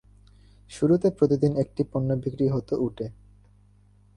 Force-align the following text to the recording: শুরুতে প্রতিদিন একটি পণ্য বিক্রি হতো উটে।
শুরুতে 0.71 1.07
প্রতিদিন 1.11 1.51
একটি 1.57 1.81
পণ্য 1.91 2.09
বিক্রি 2.15 2.45
হতো 2.49 2.73
উটে। 2.77 3.07